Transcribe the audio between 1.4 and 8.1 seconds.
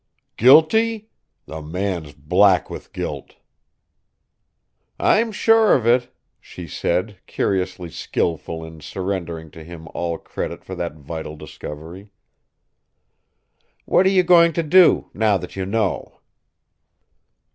The man's black with guilt." "I'm sure of it," she said, curiously